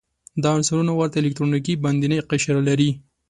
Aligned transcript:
دا 0.41 0.49
عنصرونه 0.57 0.91
ورته 0.95 1.17
الکتروني 1.19 1.73
باندینی 1.83 2.19
قشر 2.29 2.55
لري. 2.67 2.89